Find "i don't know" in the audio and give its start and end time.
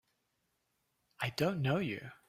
1.19-1.77